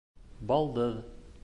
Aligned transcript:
Балдыҙ! 0.53 0.99